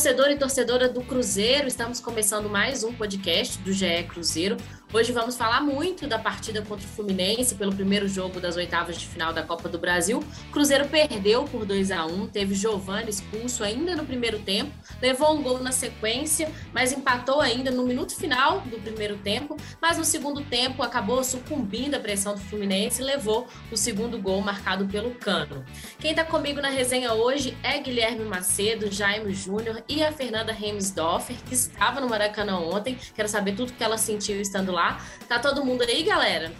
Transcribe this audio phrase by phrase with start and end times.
[0.00, 1.68] Torcedor e torcedora do Cruzeiro.
[1.68, 4.56] Estamos começando mais um podcast do GE Cruzeiro.
[4.92, 9.06] Hoje vamos falar muito da partida contra o Fluminense pelo primeiro jogo das oitavas de
[9.06, 10.20] final da Copa do Brasil.
[10.50, 15.42] Cruzeiro perdeu por 2 a 1 teve Giovani expulso ainda no primeiro tempo, levou um
[15.44, 19.56] gol na sequência, mas empatou ainda no minuto final do primeiro tempo.
[19.80, 24.40] Mas no segundo tempo acabou sucumbindo à pressão do Fluminense e levou o segundo gol
[24.40, 25.64] marcado pelo Cano.
[26.00, 31.36] Quem está comigo na resenha hoje é Guilherme Macedo, Jaime Júnior e a Fernanda Remsdorfer,
[31.46, 32.98] que estava no Maracanã ontem.
[33.14, 34.98] Quero saber tudo que ela sentiu estando lá lá.
[35.28, 36.52] Tá todo mundo aí, galera?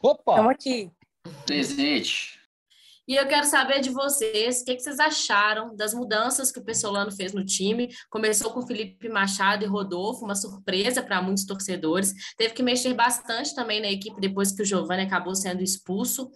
[0.00, 0.32] Opa!
[0.32, 0.90] Estamos aqui.
[1.44, 2.40] Presente.
[3.06, 6.64] E eu quero saber de vocês, o que, que, vocês acharam das mudanças que o
[6.64, 7.92] Pessolano fez no time.
[8.08, 12.14] Começou com Felipe Machado e Rodolfo, uma surpresa para muitos torcedores.
[12.36, 16.30] Teve que mexer bastante também na equipe depois que o Giovanni acabou sendo expulso.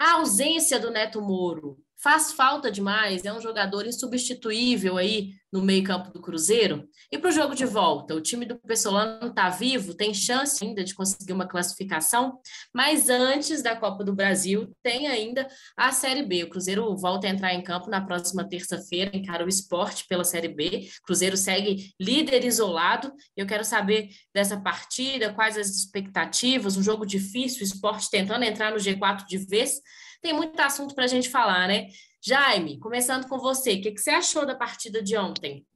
[0.00, 6.10] A ausência do Neto Moro faz falta demais, é um jogador insubstituível aí no meio-campo
[6.12, 6.88] do Cruzeiro.
[7.10, 10.84] E para o jogo de volta, o time do Pessolano está vivo, tem chance ainda
[10.84, 12.38] de conseguir uma classificação,
[12.72, 16.44] mas antes da Copa do Brasil tem ainda a Série B.
[16.44, 20.48] O Cruzeiro volta a entrar em campo na próxima terça-feira, encara o esporte pela Série
[20.48, 20.88] B.
[21.02, 23.12] O Cruzeiro segue líder isolado.
[23.36, 28.70] Eu quero saber dessa partida, quais as expectativas, um jogo difícil, o esporte tentando entrar
[28.70, 29.80] no G4 de vez
[30.20, 31.88] tem muito assunto para a gente falar, né?
[32.22, 35.66] Jaime, começando com você, o que, que você achou da partida de ontem?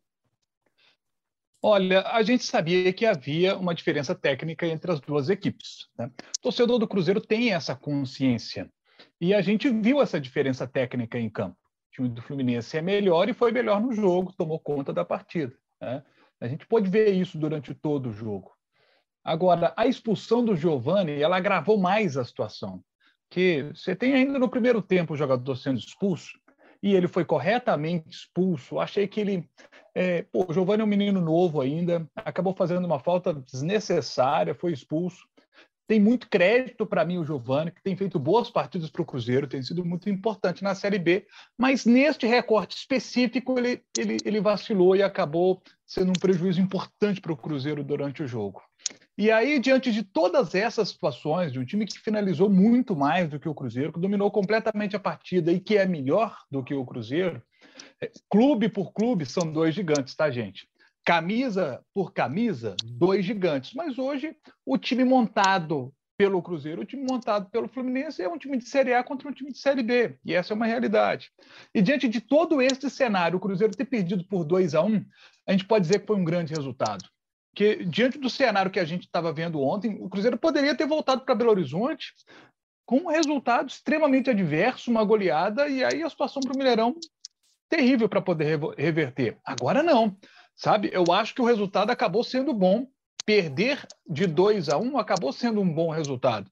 [1.63, 5.89] Olha, a gente sabia que havia uma diferença técnica entre as duas equipes.
[5.99, 6.11] Né?
[6.39, 8.71] O torcedor do Cruzeiro tem essa consciência.
[9.19, 11.57] E a gente viu essa diferença técnica em campo.
[11.57, 15.57] O time do Fluminense é melhor e foi melhor no jogo, tomou conta da partida.
[15.81, 16.05] Né?
[16.39, 18.53] A gente pode ver isso durante todo o jogo.
[19.25, 22.85] Agora, a expulsão do Giovani, ela agravou mais a situação
[23.35, 26.39] que você tem ainda no primeiro tempo o jogador sendo expulso,
[26.81, 28.79] e ele foi corretamente expulso.
[28.79, 29.51] Achei que ele.
[29.93, 34.73] É, pô, o Giovanni é um menino novo ainda, acabou fazendo uma falta desnecessária, foi
[34.73, 35.27] expulso.
[35.89, 39.49] Tem muito crédito para mim o Giovanni, que tem feito boas partidas para o Cruzeiro,
[39.49, 41.27] tem sido muito importante na Série B,
[41.59, 47.33] mas neste recorte específico ele, ele, ele vacilou e acabou sendo um prejuízo importante para
[47.33, 48.63] o Cruzeiro durante o jogo.
[49.17, 53.39] E aí, diante de todas essas situações, de um time que finalizou muito mais do
[53.39, 56.85] que o Cruzeiro, que dominou completamente a partida e que é melhor do que o
[56.85, 57.41] Cruzeiro,
[58.03, 60.69] é, clube por clube são dois gigantes, tá, gente?
[61.05, 63.73] Camisa por camisa, dois gigantes.
[63.73, 64.37] Mas hoje,
[64.67, 68.95] o time montado pelo Cruzeiro, o time montado pelo Fluminense é um time de Série
[68.95, 71.31] A contra um time de Série B, e essa é uma realidade.
[71.73, 75.05] E diante de todo este cenário, o Cruzeiro ter perdido por 2 a 1 um,
[75.47, 77.14] a gente pode dizer que foi um grande resultado
[77.55, 81.25] que diante do cenário que a gente estava vendo ontem, o Cruzeiro poderia ter voltado
[81.25, 82.13] para Belo Horizonte
[82.85, 86.95] com um resultado extremamente adverso, uma goleada, e aí a situação para o Mineirão
[87.69, 89.39] terrível para poder reverter.
[89.45, 90.17] Agora não,
[90.55, 90.91] sabe?
[90.93, 92.87] Eu acho que o resultado acabou sendo bom.
[93.27, 96.51] Perder de 2 a 1 um acabou sendo um bom resultado.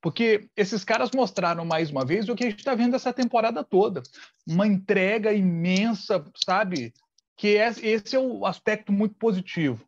[0.00, 3.62] Porque esses caras mostraram mais uma vez o que a gente está vendo essa temporada
[3.62, 4.02] toda.
[4.46, 6.94] Uma entrega imensa, sabe?
[7.36, 9.86] Que é, esse é o aspecto muito positivo.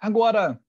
[0.00, 0.60] Agora,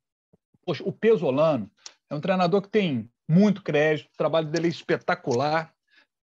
[0.66, 1.69] poxa, o Pesolano
[2.09, 5.73] é um treinador que tem muito crédito, o trabalho dele é espetacular,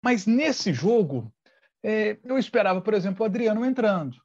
[0.03, 1.31] mas nesse jogo
[1.83, 4.17] é, eu esperava, por exemplo, o Adriano entrando.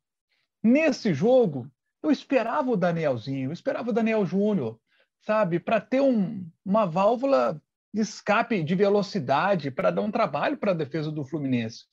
[0.62, 1.70] Nesse jogo,
[2.02, 4.78] eu esperava o Danielzinho, eu esperava o Daniel Júnior,
[5.20, 7.60] sabe, para ter um, uma válvula
[7.94, 11.84] de escape de velocidade para dar um trabalho para a defesa do Fluminense.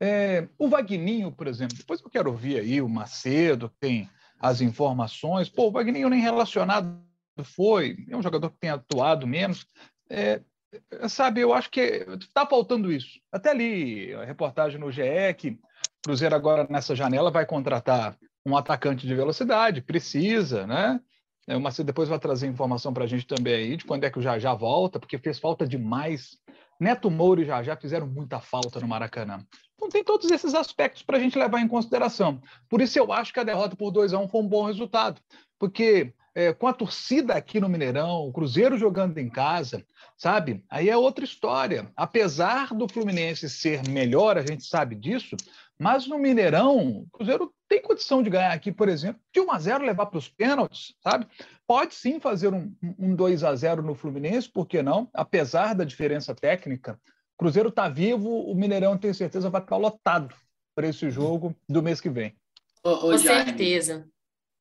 [0.00, 4.08] É, o Vagninho, por exemplo, depois eu quero ouvir aí o Macedo, tem
[4.40, 5.48] as informações.
[5.48, 7.00] Pô, o Wagner nem relacionado
[7.44, 9.66] foi, é um jogador que tem atuado menos.
[10.08, 10.40] É,
[11.08, 13.20] sabe, eu acho que está faltando isso.
[13.30, 15.58] Até ali, a reportagem no GE que
[16.02, 21.00] Cruzeiro agora nessa janela vai contratar um atacante de velocidade, precisa, né?
[21.48, 24.10] É, o Marcelo depois vai trazer informação para a gente também aí de quando é
[24.10, 26.38] que o Jajá volta, porque fez falta demais.
[26.78, 29.44] Neto Moura e Jajá fizeram muita falta no Maracanã.
[29.74, 32.40] Então tem todos esses aspectos para a gente levar em consideração.
[32.68, 34.64] Por isso eu acho que a derrota por 2 a 1 um foi um bom
[34.64, 35.20] resultado,
[35.58, 39.82] porque é, com a torcida aqui no Mineirão, o Cruzeiro jogando em casa,
[40.18, 40.62] sabe?
[40.68, 41.90] Aí é outra história.
[41.96, 45.34] Apesar do Fluminense ser melhor, a gente sabe disso,
[45.78, 49.58] mas no Mineirão, o Cruzeiro tem condição de ganhar aqui, por exemplo, de 1 a
[49.58, 51.26] 0 levar para os pênaltis, sabe?
[51.66, 55.08] Pode sim fazer um, um 2 a 0 no Fluminense, por que não?
[55.12, 56.98] Apesar da diferença técnica,
[57.34, 60.34] o Cruzeiro está vivo, o Mineirão, tenho certeza, vai estar lotado
[60.74, 62.34] para esse jogo do mês que vem.
[62.82, 64.08] Ô, ô, com certeza.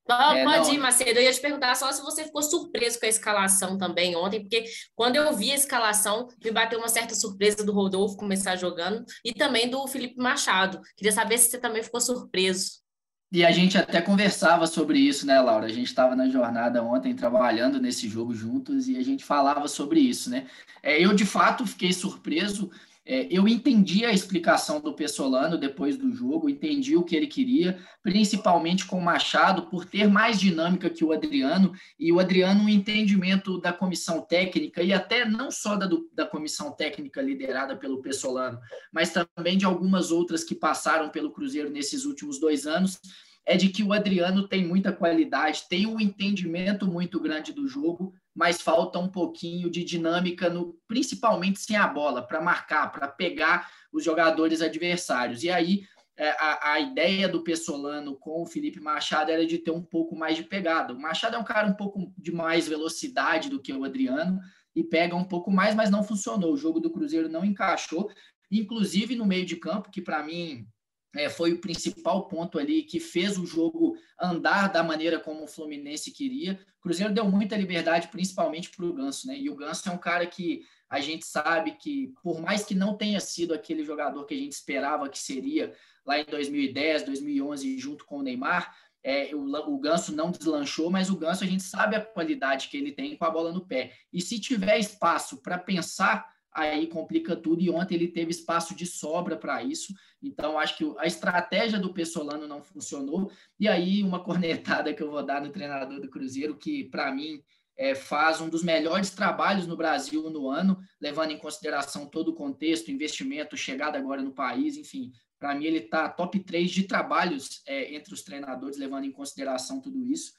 [0.07, 1.19] É, pode ir, Macedo.
[1.19, 4.65] Eu ia te perguntar só se você ficou surpreso com a escalação também ontem, porque
[4.95, 9.33] quando eu vi a escalação, me bateu uma certa surpresa do Rodolfo começar jogando e
[9.33, 10.79] também do Felipe Machado.
[10.95, 12.85] Queria saber se você também ficou surpreso.
[13.31, 15.65] E a gente até conversava sobre isso, né, Laura?
[15.65, 19.99] A gente estava na jornada ontem trabalhando nesse jogo juntos e a gente falava sobre
[19.99, 20.45] isso, né?
[20.81, 22.69] É, eu, de fato, fiquei surpreso
[23.07, 27.79] é, eu entendi a explicação do Pessolano depois do jogo, entendi o que ele queria,
[28.01, 32.69] principalmente com o Machado, por ter mais dinâmica que o Adriano, e o Adriano um
[32.69, 38.01] entendimento da comissão técnica, e até não só da, do, da comissão técnica liderada pelo
[38.01, 38.59] Pessolano,
[38.91, 42.99] mas também de algumas outras que passaram pelo Cruzeiro nesses últimos dois anos,
[43.45, 48.15] é de que o Adriano tem muita qualidade, tem um entendimento muito grande do jogo,
[48.35, 53.71] mas falta um pouquinho de dinâmica, no, principalmente sem a bola, para marcar, para pegar
[53.93, 55.43] os jogadores adversários.
[55.43, 55.87] E aí
[56.17, 60.15] é, a, a, ideia do Pessolano com o Felipe Machado era de ter um pouco
[60.15, 60.93] mais de pegada.
[60.93, 64.39] O Machado é um cara um pouco de mais velocidade do que o Adriano
[64.75, 66.53] e pega um pouco mais, mas não funcionou.
[66.53, 68.11] O jogo do Cruzeiro não encaixou,
[68.51, 70.67] inclusive no meio de campo, que para mim
[71.15, 75.47] é, foi o principal ponto ali que fez o jogo andar da maneira como o
[75.47, 76.59] Fluminense queria.
[76.79, 79.37] O Cruzeiro deu muita liberdade, principalmente para o Ganso, né?
[79.37, 82.95] E o Ganso é um cara que a gente sabe que, por mais que não
[82.95, 85.73] tenha sido aquele jogador que a gente esperava que seria
[86.05, 91.09] lá em 2010, 2011, junto com o Neymar, é, o, o Ganso não deslanchou, mas
[91.09, 93.93] o Ganso a gente sabe a qualidade que ele tem com a bola no pé.
[94.11, 97.61] E se tiver espaço para pensar aí complica tudo.
[97.61, 99.93] E ontem ele teve espaço de sobra para isso.
[100.23, 103.29] Então, acho que a estratégia do Pessolano não funcionou.
[103.59, 107.43] E aí, uma cornetada que eu vou dar no treinador do Cruzeiro, que para mim
[107.77, 112.35] é, faz um dos melhores trabalhos no Brasil no ano, levando em consideração todo o
[112.35, 115.11] contexto, investimento, chegada agora no país, enfim.
[115.37, 119.81] Para mim, ele está top 3 de trabalhos é, entre os treinadores, levando em consideração
[119.81, 120.31] tudo isso.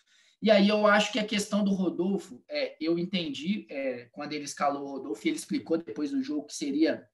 [0.43, 4.45] E aí eu acho que a questão do Rodolfo, é, eu entendi é, quando ele
[4.45, 7.09] escalou o Rodolfo, ele explicou depois do jogo que seria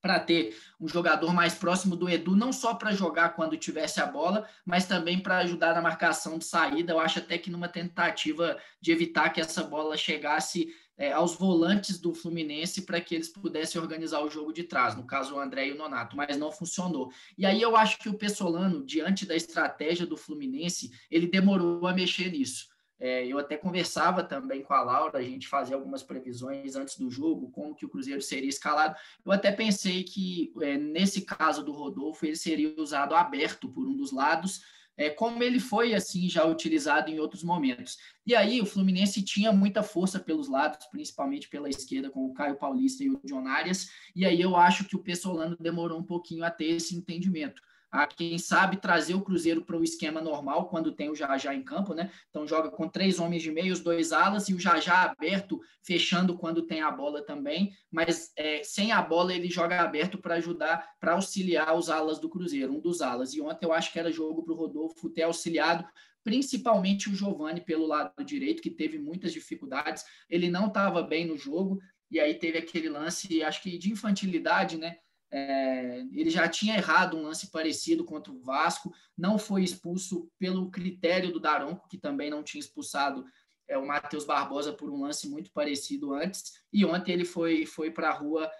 [0.00, 4.06] para ter um jogador mais próximo do Edu, não só para jogar quando tivesse a
[4.06, 6.92] bola, mas também para ajudar na marcação de saída.
[6.92, 11.98] Eu acho até que numa tentativa de evitar que essa bola chegasse é, aos volantes
[11.98, 15.68] do Fluminense para que eles pudessem organizar o jogo de trás, no caso o André
[15.68, 17.12] e o Nonato, mas não funcionou.
[17.38, 21.94] E aí eu acho que o Pessolano, diante da estratégia do Fluminense, ele demorou a
[21.94, 22.66] mexer nisso.
[23.00, 27.08] É, eu até conversava também com a Laura, a gente fazia algumas previsões antes do
[27.08, 28.96] jogo, como que o Cruzeiro seria escalado.
[29.24, 33.96] Eu até pensei que, é, nesse caso do Rodolfo, ele seria usado aberto por um
[33.96, 34.62] dos lados,
[34.98, 37.96] é, como ele foi assim já utilizado em outros momentos.
[38.26, 42.56] E aí o Fluminense tinha muita força pelos lados, principalmente pela esquerda, com o Caio
[42.56, 46.44] Paulista e o John Arias, e aí eu acho que o Pessolano demorou um pouquinho
[46.44, 50.92] a ter esse entendimento a quem sabe trazer o Cruzeiro para o esquema normal quando
[50.92, 52.10] tem o Jajá em campo, né?
[52.28, 56.36] Então joga com três homens de meio, os dois alas e o Jajá aberto, fechando
[56.36, 60.96] quando tem a bola também, mas é, sem a bola ele joga aberto para ajudar,
[61.00, 63.32] para auxiliar os alas do Cruzeiro, um dos alas.
[63.34, 65.84] E ontem eu acho que era jogo para o Rodolfo ter auxiliado
[66.22, 70.04] principalmente o Giovani pelo lado direito, que teve muitas dificuldades.
[70.28, 71.78] Ele não estava bem no jogo,
[72.10, 74.96] e aí teve aquele lance, acho que de infantilidade, né?
[75.30, 80.70] É, ele já tinha errado um lance parecido contra o Vasco, não foi expulso pelo
[80.70, 83.24] critério do Daronco, que também não tinha expulsado
[83.68, 87.90] é, o Matheus Barbosa por um lance muito parecido antes, e ontem ele foi, foi
[87.90, 88.50] para a rua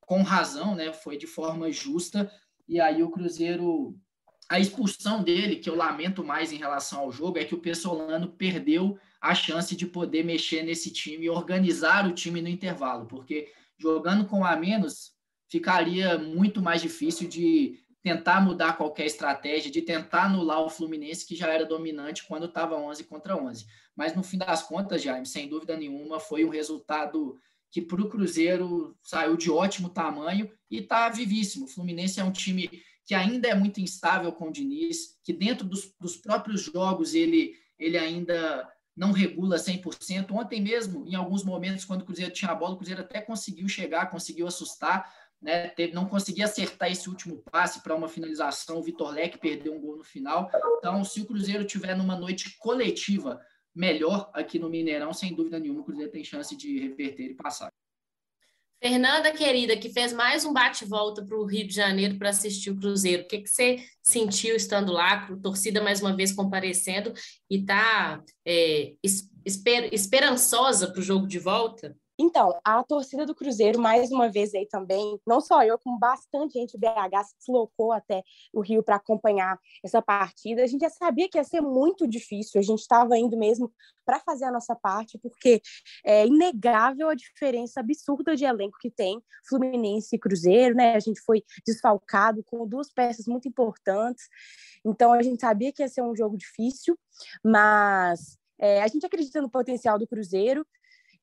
[0.00, 0.92] com razão, né?
[0.92, 2.30] foi de forma justa,
[2.68, 3.96] e aí o Cruzeiro.
[4.48, 8.32] A expulsão dele, que eu lamento mais em relação ao jogo, é que o Pessolano
[8.32, 13.52] perdeu a chance de poder mexer nesse time e organizar o time no intervalo, porque
[13.78, 15.12] jogando com a menos,
[15.50, 21.36] ficaria muito mais difícil de tentar mudar qualquer estratégia, de tentar anular o Fluminense, que
[21.36, 23.66] já era dominante quando estava 11 contra 11.
[23.94, 27.38] Mas no fim das contas, Jaime, sem dúvida nenhuma, foi um resultado
[27.70, 31.66] que para o Cruzeiro saiu de ótimo tamanho e está vivíssimo.
[31.66, 32.70] O Fluminense é um time
[33.04, 37.54] que ainda é muito instável com o Diniz, que dentro dos, dos próprios jogos ele,
[37.78, 38.66] ele ainda
[38.96, 40.30] não regula 100%.
[40.32, 43.68] Ontem mesmo, em alguns momentos, quando o Cruzeiro tinha a bola, o Cruzeiro até conseguiu
[43.68, 48.78] chegar, conseguiu assustar, né, teve, não conseguia acertar esse último passe para uma finalização.
[48.78, 50.50] O Vitor Leque perdeu um gol no final.
[50.78, 53.40] Então, se o Cruzeiro tiver numa noite coletiva
[53.74, 57.72] melhor aqui no Mineirão, sem dúvida nenhuma, o Cruzeiro tem chance de reverter e passar.
[58.82, 62.76] Fernanda, querida, que fez mais um bate-volta para o Rio de Janeiro para assistir o
[62.76, 63.24] Cruzeiro.
[63.24, 67.12] O que, que você sentiu estando lá, torcida mais uma vez comparecendo
[67.50, 68.94] e está é,
[69.44, 71.94] esper esperançosa para o jogo de volta?
[72.22, 76.52] Então, a torcida do Cruzeiro, mais uma vez aí também, não só eu, como bastante
[76.52, 78.22] gente do BH se deslocou até
[78.52, 80.62] o Rio para acompanhar essa partida.
[80.62, 83.72] A gente já sabia que ia ser muito difícil, a gente estava indo mesmo
[84.04, 85.62] para fazer a nossa parte, porque
[86.04, 90.96] é inegável a diferença absurda de elenco que tem Fluminense e Cruzeiro, né?
[90.96, 94.28] A gente foi desfalcado com duas peças muito importantes,
[94.84, 96.98] então a gente sabia que ia ser um jogo difícil,
[97.42, 100.66] mas é, a gente acredita no potencial do Cruzeiro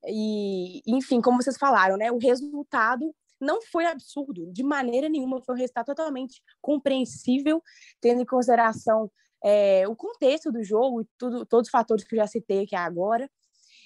[0.05, 5.55] e, enfim, como vocês falaram, né, o resultado não foi absurdo, de maneira nenhuma, foi
[5.55, 7.61] um resultado totalmente compreensível,
[8.01, 9.11] tendo em consideração
[9.43, 12.75] é, o contexto do jogo e tudo, todos os fatores que eu já citei aqui
[12.75, 13.29] agora.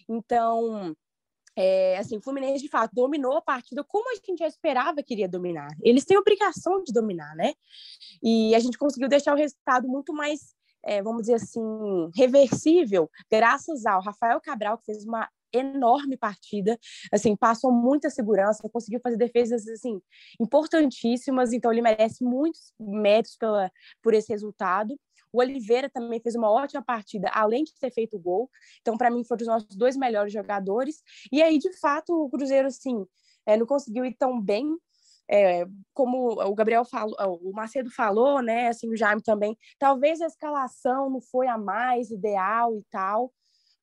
[0.07, 0.95] Então,
[1.55, 5.13] é, assim, o Fluminense, de fato, dominou a partida como a gente já esperava que
[5.13, 5.69] iria dominar.
[5.83, 7.53] Eles têm obrigação de dominar, né?
[8.23, 11.61] E a gente conseguiu deixar o resultado muito mais, é, vamos dizer assim,
[12.15, 16.77] reversível, graças ao Rafael Cabral, que fez uma enorme partida,
[17.12, 20.01] assim, passou muita segurança, conseguiu fazer defesas, assim,
[20.39, 24.98] importantíssimas, então ele merece muitos méritos pela, por esse resultado.
[25.34, 28.50] O Oliveira também fez uma ótima partida, além de ter feito o gol.
[28.81, 31.01] Então, para mim, foram os nossos dois melhores jogadores.
[31.31, 33.05] E aí, de fato, o Cruzeiro, assim,
[33.46, 34.67] é, não conseguiu ir tão bem.
[35.29, 38.67] É, como o Gabriel falou, o Macedo falou, né?
[38.67, 39.58] Assim, o Jaime também.
[39.79, 43.31] Talvez a escalação não foi a mais ideal e tal,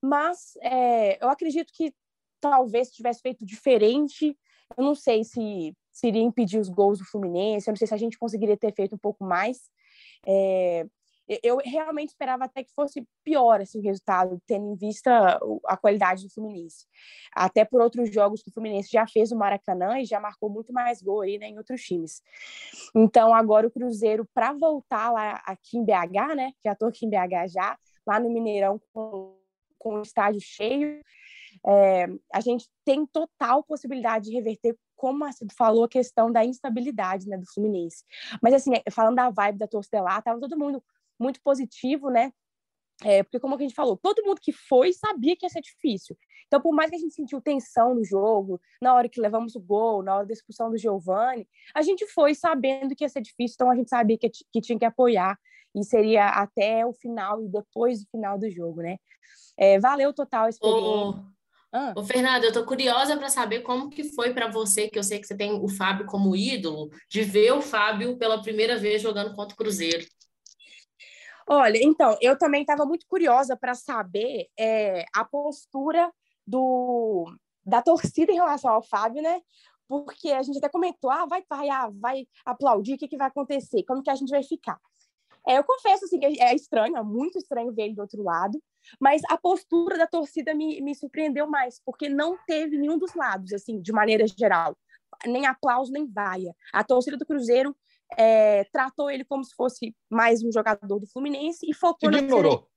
[0.02, 1.92] mas é, eu acredito que
[2.40, 4.36] talvez tivesse feito diferente.
[4.76, 7.98] Eu não sei se seria impedir os gols do Fluminense, eu não sei se a
[7.98, 9.68] gente conseguiria ter feito um pouco mais.
[10.26, 10.86] É,
[11.42, 16.24] eu realmente esperava até que fosse pior esse assim, resultado, tendo em vista a qualidade
[16.24, 16.86] do Fluminense.
[17.34, 20.72] Até por outros jogos que o Fluminense já fez no Maracanã e já marcou muito
[20.72, 22.22] mais gol aí, né, em outros times.
[22.94, 27.10] Então, agora o Cruzeiro, para voltar lá aqui em BH, né, já estou aqui em
[27.10, 29.37] BH já, lá no Mineirão com
[29.78, 31.00] com o estádio cheio,
[31.66, 37.28] é, a gente tem total possibilidade de reverter, como a falou, a questão da instabilidade
[37.28, 38.04] né, do Fluminense.
[38.42, 40.82] Mas, assim, falando da vibe da torcida lá, estava todo mundo
[41.18, 42.32] muito positivo, né?
[43.04, 46.16] É, porque, como a gente falou, todo mundo que foi sabia que ia ser difícil.
[46.46, 49.60] Então, por mais que a gente sentiu tensão no jogo, na hora que levamos o
[49.60, 53.54] gol, na hora da expulsão do Giovani, a gente foi sabendo que ia ser difícil,
[53.54, 55.38] então a gente sabia que, que tinha que apoiar,
[55.74, 58.96] e seria até o final e depois do final do jogo, né?
[59.56, 60.82] É, valeu total a experiência.
[60.82, 61.14] Ô,
[61.72, 61.92] ah.
[61.96, 65.18] ô Fernanda, eu tô curiosa para saber como que foi para você, que eu sei
[65.18, 69.34] que você tem o Fábio como ídolo, de ver o Fábio pela primeira vez jogando
[69.34, 70.06] contra o Cruzeiro.
[71.50, 76.12] Olha, então, eu também estava muito curiosa para saber é, a postura
[76.46, 77.26] do,
[77.64, 79.40] da torcida em relação ao Fábio, né?
[79.88, 83.82] Porque a gente até comentou, ah, vai vaiar, vai aplaudir, o que, que vai acontecer,
[83.84, 84.78] como que a gente vai ficar.
[85.48, 88.62] É, eu confesso assim, que é estranho, é muito estranho ver ele do outro lado,
[89.00, 93.54] mas a postura da torcida me, me surpreendeu mais, porque não teve nenhum dos lados,
[93.54, 94.76] assim, de maneira geral,
[95.26, 96.54] nem aplauso, nem vaia.
[96.70, 97.74] A torcida do Cruzeiro
[98.16, 102.68] é, tratou ele como se fosse mais um jogador do Fluminense e focou Ignorou.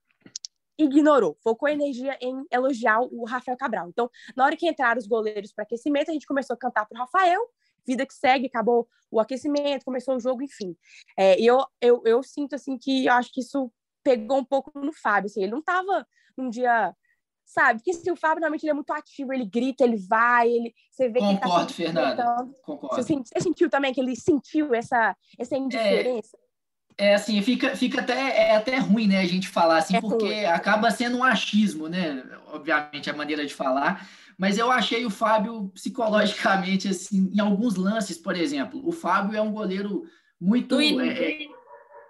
[0.78, 3.90] ignorou, focou a energia em elogiar o Rafael Cabral.
[3.90, 6.96] Então, na hora que entraram os goleiros para aquecimento, a gente começou a cantar para
[6.96, 7.42] o Rafael
[7.86, 10.76] vida que segue, acabou o aquecimento, começou o jogo, enfim.
[11.18, 13.72] É, eu, eu, eu sinto, assim, que eu acho que isso
[14.04, 16.08] pegou um pouco no Fábio, assim, ele não estava
[16.38, 16.96] num dia,
[17.46, 17.80] sabe?
[17.80, 21.10] Porque assim, o Fábio, normalmente, ele é muito ativo, ele grita, ele vai, ele, você
[21.10, 22.96] vê Concordo, que ele tá Fernanda, concordo.
[22.96, 26.38] Você, você, sentiu também que ele sentiu essa, essa indiferença?
[26.98, 30.02] É, é assim, fica, fica até, é até ruim, né, a gente falar assim, é
[30.02, 30.46] porque ruim.
[30.46, 34.08] acaba sendo um achismo, né, obviamente, a maneira de falar,
[34.42, 38.82] mas eu achei o Fábio psicologicamente, assim, em alguns lances, por exemplo.
[38.84, 40.02] O Fábio é um goleiro
[40.40, 40.82] muito.
[40.82, 41.48] É, é, é,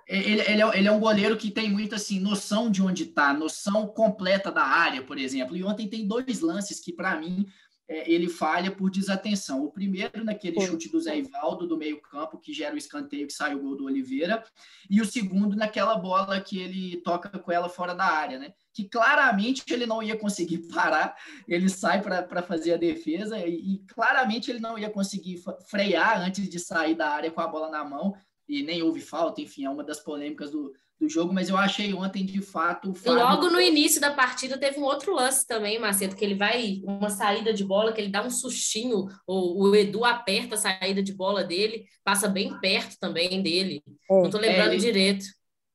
[0.07, 3.33] ele, ele, é, ele é um goleiro que tem muita assim, noção de onde está,
[3.33, 5.57] noção completa da área, por exemplo.
[5.57, 7.45] E ontem tem dois lances que, para mim,
[7.91, 9.65] é, ele falha por desatenção.
[9.65, 13.53] O primeiro, naquele chute do Zé Ivaldo, do meio-campo, que gera o escanteio que sai
[13.53, 14.41] o gol do Oliveira.
[14.89, 18.53] E o segundo, naquela bola que ele toca com ela fora da área, né?
[18.73, 23.79] que claramente ele não ia conseguir parar, ele sai para fazer a defesa e, e,
[23.79, 27.83] claramente ele não ia conseguir frear antes de sair da área com a bola na
[27.83, 28.15] mão
[28.47, 31.91] e nem houve falta, enfim, é uma das polêmicas do, do jogo, mas eu achei
[31.93, 32.93] ontem de fato.
[32.93, 33.19] Fábio...
[33.19, 37.09] Logo no início da partida teve um outro lance também, Macedo, que ele vai, uma
[37.09, 41.11] saída de bola, que ele dá um sustinho, o, o Edu aperta a saída de
[41.11, 43.81] bola dele, passa bem perto também dele.
[44.09, 44.21] É.
[44.21, 44.81] Não tô lembrando é, ele...
[44.81, 45.25] direito.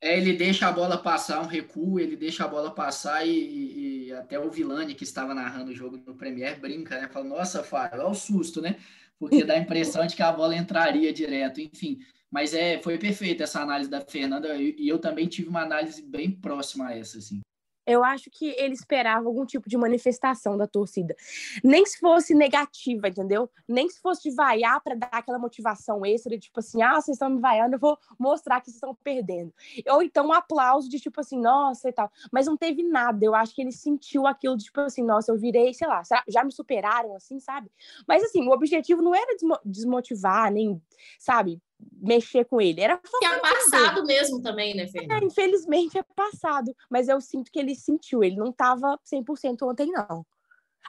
[0.01, 4.13] É, ele deixa a bola passar, um recuo, ele deixa a bola passar e, e
[4.13, 7.09] até o Vilani, que estava narrando o jogo no Premier, brinca, né?
[7.09, 8.77] Fala, nossa, Fábio, olha o susto, né?
[9.19, 11.99] Porque dá a impressão de que a bola entraria direto, enfim.
[12.31, 16.31] Mas é, foi perfeita essa análise da Fernanda e eu também tive uma análise bem
[16.31, 17.41] próxima a essa, assim
[17.87, 21.15] eu acho que ele esperava algum tipo de manifestação da torcida.
[21.63, 23.49] Nem se fosse negativa, entendeu?
[23.69, 27.31] Nem se fosse de vaiar para dar aquela motivação extra, tipo assim, ah, vocês estão
[27.31, 29.55] me vaiando, eu vou mostrar que vocês estão perdendo.
[29.89, 32.11] Ou então um aplauso de tipo assim, nossa e tal.
[32.33, 33.25] Mas não teve nada.
[33.25, 36.43] Eu acho que ele sentiu aquilo de tipo assim, nossa, eu virei, sei lá, já
[36.43, 37.71] me superaram, assim, sabe?
[38.07, 40.83] Mas assim, o objetivo não era desmotivar, nem,
[41.21, 41.61] sabe,
[42.01, 42.81] mexer com ele.
[42.81, 45.25] Era que é passado mesmo também, né, Fernanda?
[45.25, 49.91] É, infelizmente é passado, mas eu sinto que ele sentiu, ele não estava 100% ontem
[49.91, 50.25] não.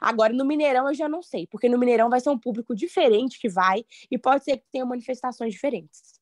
[0.00, 3.38] Agora no Mineirão eu já não sei, porque no Mineirão vai ser um público diferente
[3.38, 6.17] que vai e pode ser que tenha manifestações diferentes.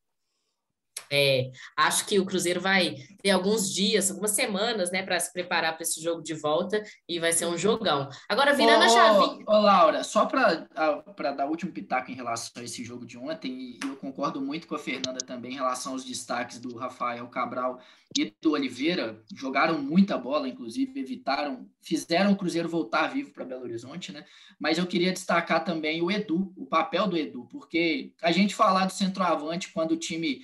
[1.11, 5.75] É, acho que o Cruzeiro vai ter alguns dias, algumas semanas, né, para se preparar
[5.75, 8.09] para esse jogo de volta e vai ser um jogão.
[8.29, 9.45] Agora, virando ô, a chave.
[9.47, 13.53] Ô, Laura, só para dar o último pitaco em relação a esse jogo de ontem,
[13.53, 17.81] e eu concordo muito com a Fernanda também em relação aos destaques do Rafael Cabral
[18.17, 23.63] e do Oliveira, jogaram muita bola, inclusive, evitaram, fizeram o Cruzeiro voltar vivo para Belo
[23.63, 24.25] Horizonte, né?
[24.59, 28.87] Mas eu queria destacar também o Edu, o papel do Edu, porque a gente falar
[28.87, 30.41] do centroavante quando o time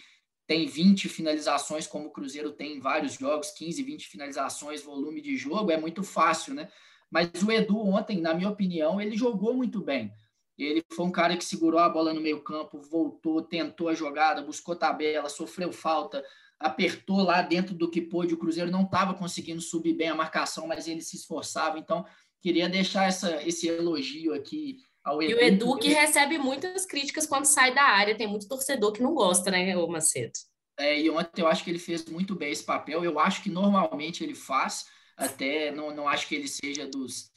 [0.52, 5.34] tem 20 finalizações, como o Cruzeiro tem em vários jogos, 15, 20 finalizações, volume de
[5.34, 6.68] jogo, é muito fácil, né?
[7.10, 10.12] Mas o Edu ontem, na minha opinião, ele jogou muito bem.
[10.58, 14.42] Ele foi um cara que segurou a bola no meio campo, voltou, tentou a jogada,
[14.42, 16.22] buscou tabela, sofreu falta,
[16.60, 18.34] apertou lá dentro do que pôde.
[18.34, 21.78] O Cruzeiro não estava conseguindo subir bem a marcação, mas ele se esforçava.
[21.78, 22.04] Então,
[22.42, 25.32] queria deixar essa, esse elogio aqui ao Edu.
[25.32, 28.16] E o Edu que recebe muitas críticas quando sai da área.
[28.16, 30.32] Tem muito torcedor que não gosta, né, o Macedo?
[30.78, 33.04] É, e ontem eu acho que ele fez muito bem esse papel.
[33.04, 37.30] Eu acho que normalmente ele faz, até não, não acho que ele seja dos,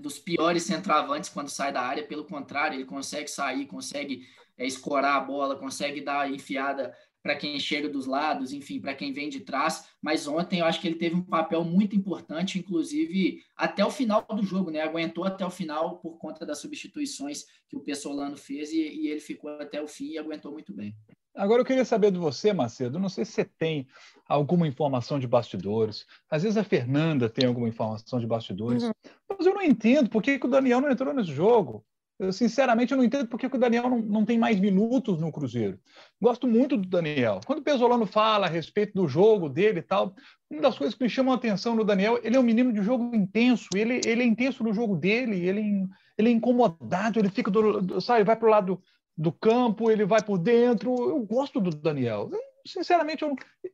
[0.00, 2.06] dos piores centroavantes quando sai da área.
[2.06, 4.26] Pelo contrário, ele consegue sair, consegue
[4.58, 9.12] é, escorar a bola, consegue dar enfiada para quem chega dos lados, enfim, para quem
[9.12, 9.88] vem de trás.
[10.00, 14.22] Mas ontem eu acho que ele teve um papel muito importante, inclusive até o final
[14.22, 14.80] do jogo, né?
[14.80, 19.20] Aguentou até o final por conta das substituições que o Pessolano fez e, e ele
[19.20, 20.94] ficou até o fim e aguentou muito bem.
[21.34, 22.98] Agora eu queria saber de você, Macedo.
[22.98, 23.86] Não sei se você tem
[24.26, 26.04] alguma informação de bastidores.
[26.28, 28.82] Às vezes a Fernanda tem alguma informação de bastidores.
[28.82, 28.90] Uhum.
[29.28, 31.84] Mas eu não entendo por que, que o Daniel não entrou nesse jogo.
[32.20, 35.32] Eu, sinceramente, eu não entendo por que o Daniel não, não tem mais minutos no
[35.32, 35.80] Cruzeiro.
[36.20, 37.40] Gosto muito do Daniel.
[37.46, 40.14] Quando o Pesolano fala a respeito do jogo dele e tal,
[40.50, 42.82] uma das coisas que me chamam a atenção no Daniel, ele é um menino de
[42.82, 43.68] jogo intenso.
[43.74, 48.22] Ele, ele é intenso no jogo dele, ele, ele é incomodado, ele fica do, sabe,
[48.22, 48.82] vai para o lado
[49.16, 50.94] do campo, ele vai por dentro.
[51.08, 52.28] Eu gosto do Daniel.
[52.66, 53.24] Sinceramente,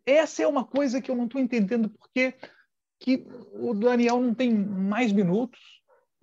[0.07, 2.33] essa é uma coisa que eu não estou entendendo porque
[3.01, 5.76] que o Daniel não tem mais minutos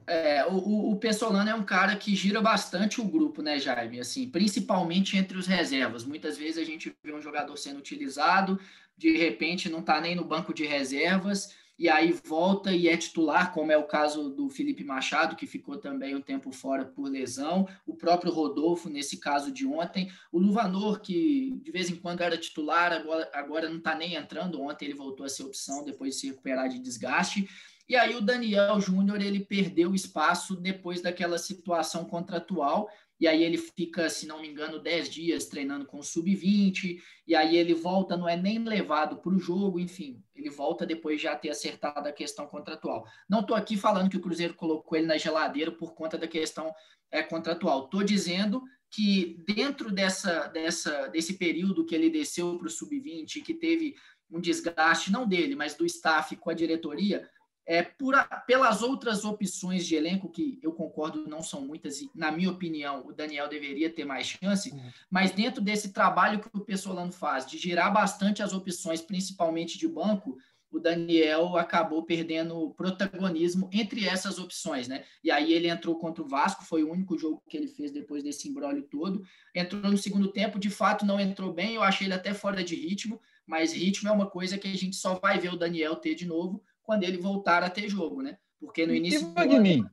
[0.08, 4.00] é, o, o Pessolano é um cara que gira bastante o grupo, né, Jaime?
[4.00, 6.04] Assim, principalmente entre os reservas.
[6.04, 8.60] Muitas vezes a gente vê um jogador sendo utilizado,
[8.98, 13.52] de repente não está nem no banco de reservas, e aí volta e é titular,
[13.52, 17.68] como é o caso do Felipe Machado, que ficou também um tempo fora por lesão,
[17.86, 22.38] o próprio Rodolfo, nesse caso de ontem, o Luvanor, que de vez em quando era
[22.38, 26.22] titular, agora, agora não está nem entrando, ontem ele voltou a ser opção depois de
[26.22, 27.50] se recuperar de desgaste.
[27.88, 32.90] E aí o Daniel Júnior ele perdeu espaço depois daquela situação contratual.
[33.20, 37.36] E aí ele fica, se não me engano, 10 dias treinando com o sub-20, e
[37.36, 41.24] aí ele volta, não é nem levado para o jogo, enfim, ele volta depois de
[41.24, 43.06] já ter acertado a questão contratual.
[43.30, 46.74] Não estou aqui falando que o Cruzeiro colocou ele na geladeira por conta da questão
[47.10, 47.86] é, contratual.
[47.86, 53.54] Estou dizendo que dentro dessa, dessa, desse período que ele desceu para o sub-20, que
[53.54, 53.96] teve
[54.30, 57.28] um desgaste, não dele, mas do staff com a diretoria,
[57.66, 58.14] é, por
[58.46, 63.06] pelas outras opções de elenco, que eu concordo não são muitas, e na minha opinião
[63.06, 64.92] o Daniel deveria ter mais chance, uhum.
[65.10, 69.88] mas dentro desse trabalho que o Pessolano faz, de girar bastante as opções, principalmente de
[69.88, 70.38] banco,
[70.74, 75.04] o Daniel acabou perdendo protagonismo entre essas opções, né?
[75.24, 78.24] E aí ele entrou contra o Vasco, foi o único jogo que ele fez depois
[78.24, 79.24] desse embrólio todo.
[79.54, 82.74] Entrou no segundo tempo, de fato não entrou bem, eu achei ele até fora de
[82.76, 86.16] ritmo, mas ritmo é uma coisa que a gente só vai ver o Daniel ter
[86.16, 88.38] de novo quando ele voltar a ter jogo, né?
[88.60, 89.22] Porque no início.
[89.22, 89.90] E o Vagninho?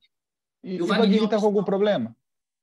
[0.62, 2.14] E, o Vagninho está com algum problema?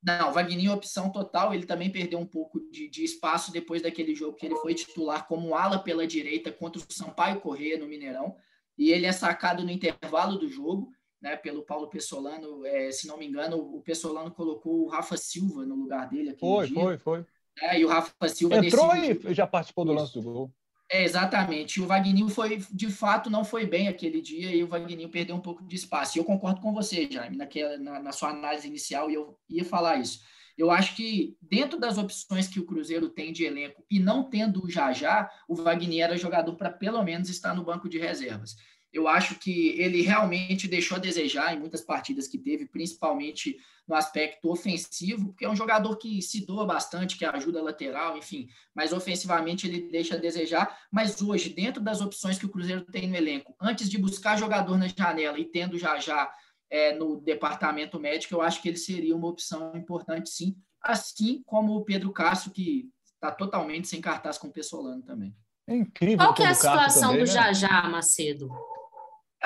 [0.04, 1.54] Não, o Vagninho é opção total.
[1.54, 5.28] Ele também perdeu um pouco de, de, espaço depois daquele jogo que ele foi titular
[5.28, 8.36] como ala pela direita contra o Sampaio Corrêa no Mineirão.
[8.78, 12.64] E ele é sacado no intervalo do jogo, né, pelo Paulo Pessolano.
[12.66, 16.36] É, se não me engano, o Pessolano colocou o Rafa Silva no lugar dele.
[16.40, 16.76] Foi, dia.
[16.76, 17.26] foi, foi.
[17.60, 20.54] É, e o Rafa Silva entrou e já participou do lance do gol.
[20.90, 21.82] É, exatamente.
[21.82, 25.42] O Wagninho foi, de fato, não foi bem aquele dia e o Wagninho perdeu um
[25.42, 26.18] pouco de espaço.
[26.18, 29.66] E eu concordo com você, Jaime, naquela, na, na sua análise inicial, e eu ia
[29.66, 30.22] falar isso.
[30.58, 34.64] Eu acho que dentro das opções que o Cruzeiro tem de elenco e não tendo
[34.64, 38.56] o Jajá, o Wagner era jogador para pelo menos estar no banco de reservas.
[38.98, 43.56] Eu acho que ele realmente deixou a desejar em muitas partidas que teve, principalmente
[43.88, 48.18] no aspecto ofensivo, porque é um jogador que se doa bastante, que ajuda a lateral,
[48.18, 50.76] enfim, mas ofensivamente ele deixa a desejar.
[50.92, 54.76] Mas hoje, dentro das opções que o Cruzeiro tem no elenco, antes de buscar jogador
[54.80, 56.32] na janela e tendo já já
[56.68, 61.76] é, no departamento médico, eu acho que ele seria uma opção importante, sim, assim como
[61.76, 65.36] o Pedro Castro, que está totalmente sem cartaz com o Pessolano também.
[65.68, 66.18] É incrível.
[66.18, 67.34] Qual que é a situação também, do né?
[67.34, 68.50] Jajá, Macedo?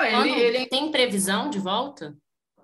[0.02, 2.16] Ah, ele, ele, tem previsão de volta?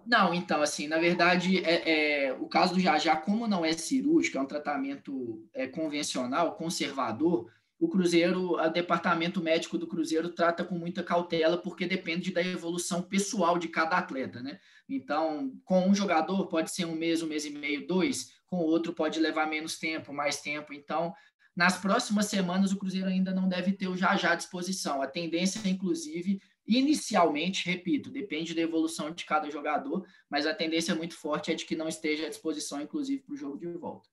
[0.07, 4.38] Não, então, assim, na verdade, é, é, o caso do Jajá, como não é cirúrgico,
[4.38, 10.77] é um tratamento é, convencional, conservador, o Cruzeiro, o departamento médico do Cruzeiro trata com
[10.77, 14.59] muita cautela, porque depende da evolução pessoal de cada atleta, né?
[14.88, 18.64] Então, com um jogador pode ser um mês, um mês e meio, dois, com o
[18.64, 20.72] outro pode levar menos tempo, mais tempo.
[20.72, 21.14] Então,
[21.55, 25.01] nas próximas semanas, o Cruzeiro ainda não deve ter o já já à disposição.
[25.01, 31.16] A tendência, inclusive, inicialmente, repito, depende da evolução de cada jogador, mas a tendência muito
[31.16, 34.09] forte é de que não esteja à disposição, inclusive, para o jogo de volta.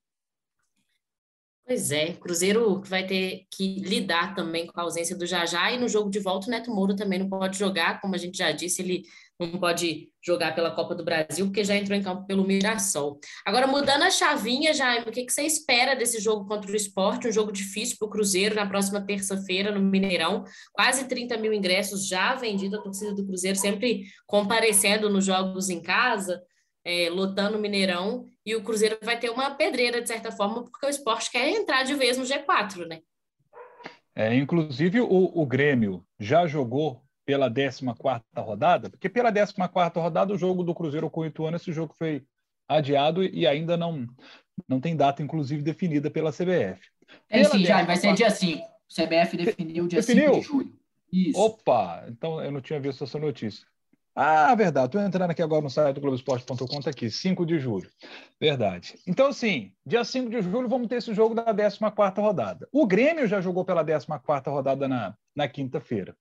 [1.67, 5.89] Pois é, Cruzeiro vai ter que lidar também com a ausência do Jajá e no
[5.89, 8.83] jogo de volta o Neto Moura também não pode jogar, como a gente já disse,
[8.83, 9.03] ele
[9.39, 13.19] não pode jogar pela Copa do Brasil porque já entrou em campo pelo Mirassol.
[13.45, 17.27] Agora, mudando a chavinha, Jaime, o que, que você espera desse jogo contra o esporte?
[17.27, 20.43] Um jogo difícil para o Cruzeiro na próxima terça-feira no Mineirão.
[20.73, 25.81] Quase 30 mil ingressos já vendidos, a torcida do Cruzeiro sempre comparecendo nos jogos em
[25.81, 26.41] casa
[26.85, 30.85] é, lotando o Mineirão, e o Cruzeiro vai ter uma pedreira, de certa forma, porque
[30.85, 32.99] o esporte quer entrar de vez no G4, né?
[34.15, 40.38] É, inclusive, o, o Grêmio já jogou pela 14 rodada, porque pela 14 rodada o
[40.38, 42.23] jogo do Cruzeiro com o Ituano, esse jogo foi
[42.67, 44.07] adiado e ainda não,
[44.67, 46.79] não tem data, inclusive, definida pela CBF.
[47.29, 48.63] É sim, já, vai ser dia 5.
[48.88, 50.35] CBF definiu dia definiu?
[50.35, 50.79] 5 de julho.
[51.11, 51.39] Isso.
[51.39, 53.65] Opa, então eu não tinha visto essa notícia.
[54.15, 54.88] Ah, verdade.
[54.88, 57.89] Estou entrando aqui agora no site do Globoesporte.com, está aqui, 5 de julho.
[58.39, 58.97] Verdade.
[59.05, 62.67] Então, sim, dia 5 de julho vamos ter esse jogo da 14 rodada.
[62.71, 66.15] O Grêmio já jogou pela 14 rodada na, na quinta-feira.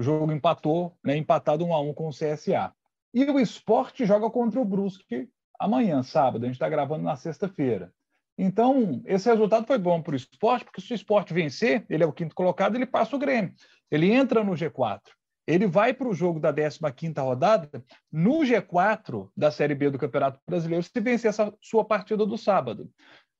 [0.00, 2.72] O jogo empatou, né, empatado 1 a 1 com o CSA.
[3.12, 6.44] E o esporte joga contra o Brusque amanhã, sábado.
[6.44, 7.92] A gente está gravando na sexta-feira.
[8.38, 12.06] Então, esse resultado foi bom para o esporte, porque se o esporte vencer, ele é
[12.06, 13.52] o quinto colocado, ele passa o Grêmio.
[13.90, 15.02] Ele entra no G4
[15.46, 20.38] ele vai para o jogo da 15ª rodada no G4 da Série B do Campeonato
[20.48, 22.88] Brasileiro se vencer essa sua partida do sábado.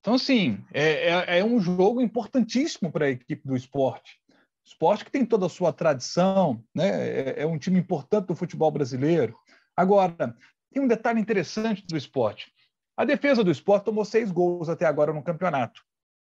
[0.01, 4.20] Então, assim, é, é, é um jogo importantíssimo para a equipe do esporte.
[4.65, 6.89] Esporte que tem toda a sua tradição, né?
[6.89, 9.37] É, é, um time importante do futebol brasileiro.
[9.77, 10.37] Agora,
[10.73, 12.53] tem um detalhe interessante do esporte.
[12.97, 15.83] A defesa do esporte tomou seis gols até agora no campeonato.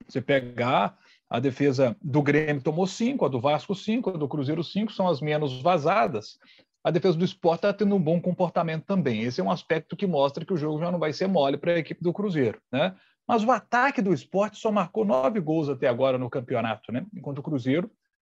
[0.08, 4.62] Você pegar a defesa do Grêmio tomou cinco, a do Vasco cinco, a do Cruzeiro
[4.62, 6.38] cinco, são as menos vazadas.
[6.82, 9.22] A defesa do esporte está tendo um bom comportamento também.
[9.22, 11.72] Esse é um aspecto que mostra que o jogo já não vai ser mole para
[11.72, 12.60] a equipe do Cruzeiro.
[12.70, 12.94] Né?
[13.26, 17.06] Mas o ataque do esporte só marcou nove gols até agora no campeonato, né?
[17.14, 17.90] enquanto o Cruzeiro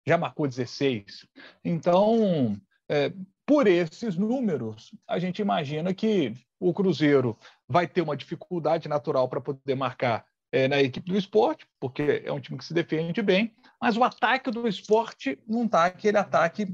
[0.07, 1.27] já marcou 16.
[1.63, 2.55] Então,
[2.89, 3.11] é,
[3.45, 9.41] por esses números, a gente imagina que o Cruzeiro vai ter uma dificuldade natural para
[9.41, 13.53] poder marcar é, na equipe do esporte, porque é um time que se defende bem,
[13.81, 16.73] mas o ataque do esporte não está aquele ataque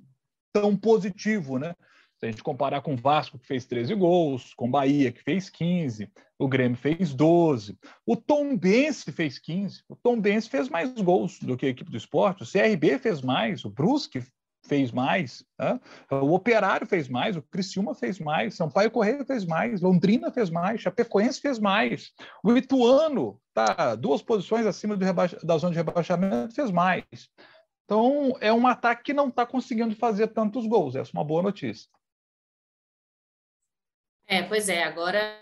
[0.53, 1.75] tão positivo, né?
[2.23, 5.21] Se a gente comparar com o Vasco, que fez 13 gols, com o Bahia, que
[5.21, 6.09] fez 15,
[6.39, 11.37] o Grêmio fez 12, o Tom Bense fez 15, o Tom Bense fez mais gols
[11.39, 14.23] do que a equipe do esporte, o CRB fez mais, o Brusque
[14.65, 15.77] fez mais, né?
[16.09, 20.79] o Operário fez mais, o Criciúma fez mais, Sampaio Correia fez mais, Londrina fez mais,
[20.79, 27.03] Chapecoense fez mais, o Ituano está duas posições acima da zona de rebaixamento fez mais.
[27.83, 30.95] Então é um ataque que não está conseguindo fazer tantos gols.
[30.95, 31.89] Essa é uma boa notícia.
[34.33, 34.81] É, pois é.
[34.81, 35.39] Agora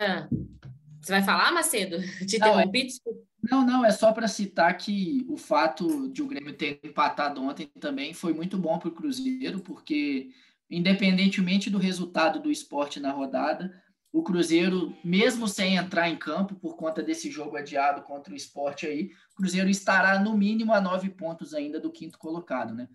[1.02, 1.98] você vai falar, Macedo?
[2.28, 2.84] Te interrompi?
[2.84, 3.22] Desculpa.
[3.50, 7.68] Não, não, é só para citar que o fato de o Grêmio ter empatado ontem
[7.80, 10.30] também foi muito bom para o Cruzeiro, porque,
[10.70, 13.74] independentemente do resultado do esporte na rodada,
[14.12, 18.86] o Cruzeiro, mesmo sem entrar em campo por conta desse jogo adiado contra o esporte
[18.86, 22.90] aí, o Cruzeiro estará no mínimo a nove pontos ainda do quinto colocado, né?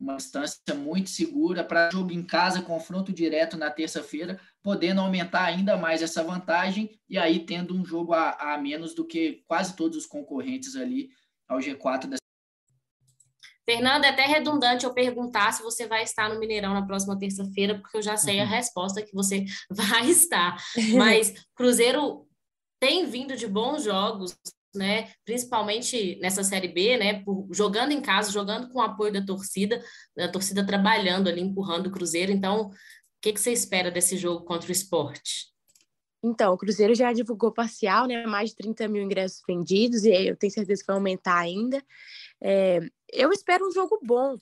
[0.00, 5.76] uma distância muito segura para jogo em casa, confronto direto na terça-feira, podendo aumentar ainda
[5.76, 9.96] mais essa vantagem e aí tendo um jogo a, a menos do que quase todos
[9.96, 11.10] os concorrentes ali
[11.48, 12.20] ao G4 da
[13.70, 17.78] Fernanda, é até redundante eu perguntar se você vai estar no Mineirão na próxima terça-feira,
[17.78, 18.50] porque eu já sei a uhum.
[18.50, 20.56] resposta que você vai estar.
[20.96, 22.26] Mas Cruzeiro
[22.80, 24.36] tem vindo de bons jogos,
[24.74, 25.12] né?
[25.24, 27.22] Principalmente nessa série B, né?
[27.22, 29.80] Por, jogando em casa, jogando com o apoio da torcida,
[30.18, 32.32] a torcida trabalhando ali, empurrando o Cruzeiro.
[32.32, 32.70] Então,
[33.20, 35.50] que, que você espera desse jogo contra o esporte?
[36.22, 38.26] Então, o Cruzeiro já divulgou parcial, né?
[38.26, 41.82] Mais de 30 mil ingressos vendidos, e eu tenho certeza que vai aumentar ainda.
[42.40, 42.80] É,
[43.10, 44.36] eu espero um jogo bom,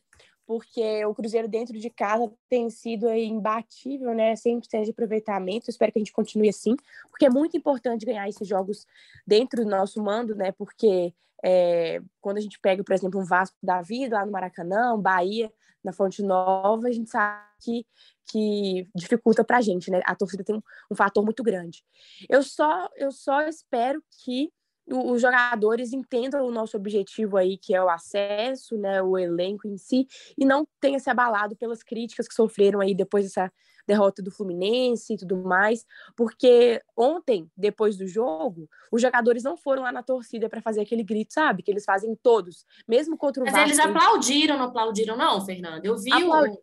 [0.45, 4.35] porque o Cruzeiro dentro de casa tem sido imbatível, né?
[4.35, 5.71] 100% de aproveitamento.
[5.71, 6.75] espero que a gente continue assim,
[7.11, 8.85] porque é muito importante ganhar esses jogos
[9.27, 10.51] dentro do nosso mando, né?
[10.53, 11.15] Porque
[11.45, 15.01] é, quando a gente pega, por exemplo, um Vasco da Vida lá no Maracanã, um
[15.01, 15.53] Bahia
[15.89, 17.87] na Fonte Nova, a gente sabe que
[18.31, 20.03] que dificulta para a gente, né?
[20.05, 21.83] A torcida tem um, um, fator muito grande.
[22.29, 24.53] Eu só, eu só espero que
[24.91, 29.77] os jogadores entendam o nosso objetivo aí, que é o acesso, né, o elenco em
[29.77, 33.53] si, e não tenha se abalado pelas críticas que sofreram aí depois dessa
[33.87, 39.83] derrota do Fluminense e tudo mais, porque ontem, depois do jogo, os jogadores não foram
[39.83, 41.63] lá na torcida para fazer aquele grito, sabe?
[41.63, 43.69] Que eles fazem todos, mesmo contra o Mas Vasco.
[43.69, 45.87] eles aplaudiram, não aplaudiram não, Fernanda?
[45.87, 46.59] Eu vi o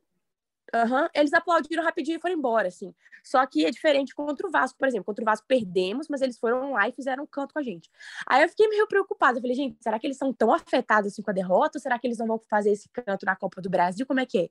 [0.74, 1.08] Uhum.
[1.14, 2.94] Eles aplaudiram rapidinho e foram embora, assim.
[3.24, 5.06] Só que é diferente contra o Vasco, por exemplo.
[5.06, 7.90] Contra o Vasco perdemos, mas eles foram lá e fizeram um canto com a gente.
[8.28, 9.38] Aí eu fiquei meio preocupada.
[9.38, 11.78] Eu falei, gente, será que eles são tão afetados assim com a derrota?
[11.78, 14.06] Ou será que eles não vão fazer esse canto na Copa do Brasil?
[14.06, 14.50] Como é que é?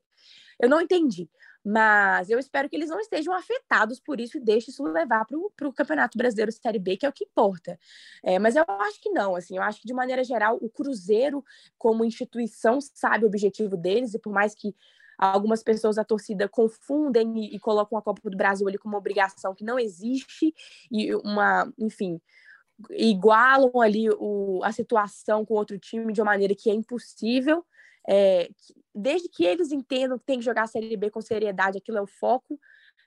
[0.59, 1.29] Eu não entendi.
[1.67, 5.67] Mas eu espero que eles não estejam afetados por isso e deixem isso levar para
[5.67, 7.79] o Campeonato Brasileiro Série B, que é o que importa.
[8.23, 11.43] É, mas eu acho que não, assim, eu acho que de maneira geral o Cruzeiro,
[11.75, 14.75] como instituição, sabe o objetivo deles, e por mais que
[15.17, 18.99] Algumas pessoas da torcida confundem e, e colocam a Copa do Brasil ali como uma
[18.99, 20.53] obrigação que não existe
[20.91, 22.19] e uma, enfim,
[22.91, 27.65] igualam ali o, a situação com outro time de uma maneira que é impossível.
[28.07, 28.49] É,
[28.93, 32.01] desde que eles entendam que tem que jogar a Série B com seriedade, aquilo é
[32.01, 32.59] o foco,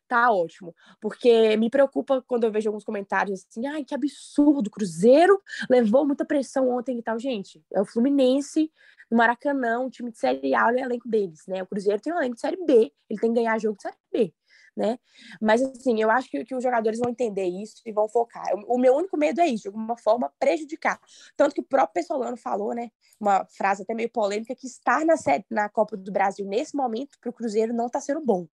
[0.09, 0.75] tá ótimo.
[1.01, 5.40] Porque me preocupa quando eu vejo alguns comentários assim, ai, que absurdo, Cruzeiro
[5.71, 7.18] levou muita pressão ontem e tal.
[7.18, 8.71] Gente, é o Fluminense
[9.11, 11.62] no Maracanã, um time de Série A, o elenco deles, né?
[11.62, 13.97] O Cruzeiro tem um elenco de Série B, ele tem que ganhar jogo de Série
[14.12, 14.35] B,
[14.77, 14.99] né?
[15.40, 18.44] Mas, assim, eu acho que, que os jogadores vão entender isso e vão focar.
[18.55, 21.01] O, o meu único medo é isso, de alguma forma prejudicar.
[21.37, 22.90] Tanto que o próprio Pessolano falou, né?
[23.18, 27.18] Uma frase até meio polêmica, que estar na, série, na Copa do Brasil nesse momento
[27.21, 28.47] para o Cruzeiro não está sendo bom.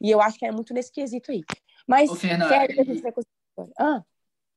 [0.00, 1.42] E eu acho que é muito nesse quesito aí.
[1.86, 3.72] Mas, Ô, Fernanda, sério, a gente vai conseguir.
[3.78, 4.02] Ah.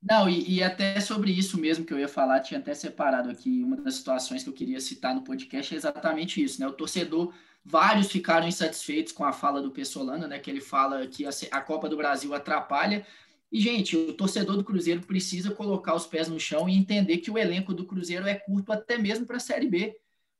[0.02, 3.64] Não, e, e, até sobre isso mesmo que eu ia falar, tinha até separado aqui
[3.64, 6.68] uma das situações que eu queria citar no podcast, é exatamente isso, né?
[6.68, 7.34] O torcedor,
[7.66, 10.40] vários ficaram insatisfeitos com a fala do Pessolano, né?
[10.40, 13.06] Que ele fala que a, a Copa do Brasil atrapalha.
[13.52, 17.32] E, gente, o torcedor do Cruzeiro precisa colocar os pés no chão e entender que
[17.32, 19.98] o elenco do Cruzeiro é curto até mesmo para a Série B.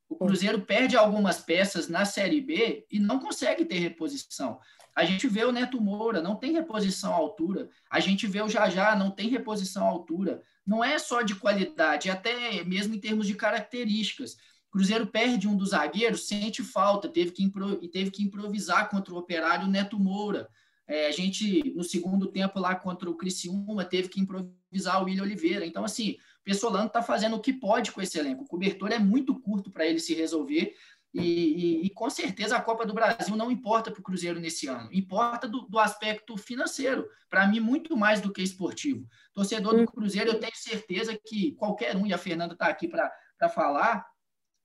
[0.10, 4.60] O Cruzeiro perde algumas peças na Série B e não consegue ter reposição.
[4.98, 7.70] A gente vê o Neto Moura, não tem reposição à altura.
[7.88, 10.42] A gente vê o Jajá, não tem reposição à altura.
[10.66, 14.38] Não é só de qualidade, é até mesmo em termos de características.
[14.72, 17.48] Cruzeiro perde um dos zagueiros, sente falta, teve que,
[17.90, 20.50] teve que improvisar contra o operário Neto Moura.
[20.88, 25.22] É, a gente, no segundo tempo lá contra o Criciúma, teve que improvisar o William
[25.22, 25.64] Oliveira.
[25.64, 28.46] Então, assim, o Pessolano está fazendo o que pode com esse elenco.
[28.46, 30.74] O cobertor é muito curto para ele se resolver.
[31.14, 34.68] E, e, e, com certeza a Copa do Brasil não importa para o Cruzeiro nesse
[34.68, 39.08] ano, importa do, do aspecto financeiro, para mim, muito mais do que esportivo.
[39.34, 43.12] Torcedor do Cruzeiro, eu tenho certeza que qualquer um, e a Fernanda está aqui para
[43.50, 44.06] falar,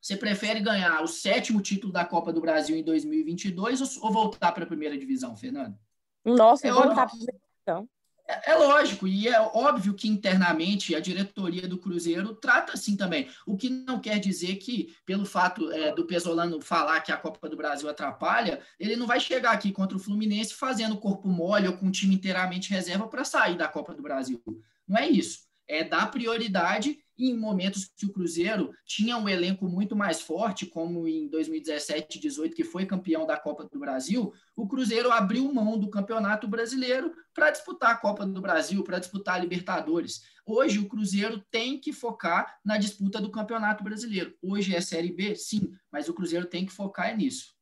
[0.01, 4.53] você prefere ganhar o sétimo título da Copa do Brasil em 2022 ou, ou voltar
[4.53, 5.79] para a primeira divisão, Fernanda?
[6.25, 7.89] Nossa, é voltar para a primeira divisão.
[8.33, 13.29] É, é, lógico, e é óbvio que internamente a diretoria do Cruzeiro trata assim também.
[13.47, 17.49] O que não quer dizer que, pelo fato é, do Pesolano falar que a Copa
[17.49, 21.77] do Brasil atrapalha, ele não vai chegar aqui contra o Fluminense fazendo corpo mole ou
[21.77, 24.43] com um time inteiramente reserva para sair da Copa do Brasil.
[24.89, 25.52] Não é isso.
[25.73, 31.07] É dar prioridade em momentos que o Cruzeiro tinha um elenco muito mais forte, como
[31.07, 35.89] em 2017 18, que foi campeão da Copa do Brasil, o Cruzeiro abriu mão do
[35.89, 40.23] Campeonato Brasileiro para disputar a Copa do Brasil, para disputar a Libertadores.
[40.45, 44.35] Hoje o Cruzeiro tem que focar na disputa do Campeonato Brasileiro.
[44.43, 47.55] Hoje é Série B, sim, mas o Cruzeiro tem que focar nisso.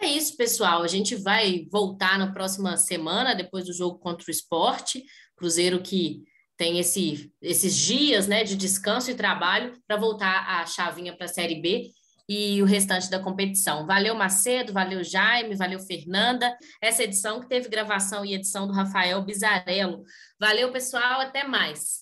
[0.00, 0.82] É isso, pessoal.
[0.82, 5.04] A gente vai voltar na próxima semana, depois do jogo contra o esporte.
[5.36, 6.24] Cruzeiro que
[6.62, 11.28] tem esse, esses dias né, de descanso e trabalho para voltar a chavinha para a
[11.28, 11.90] Série B
[12.28, 13.84] e o restante da competição.
[13.84, 16.56] Valeu, Macedo, valeu, Jaime, valeu, Fernanda.
[16.80, 20.04] Essa edição que teve gravação e edição do Rafael Bizarello.
[20.38, 22.01] Valeu, pessoal, até mais.